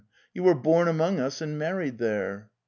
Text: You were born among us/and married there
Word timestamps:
You 0.33 0.41
were 0.41 0.55
born 0.55 0.87
among 0.87 1.19
us/and 1.19 1.59
married 1.59 1.99
there 1.99 2.49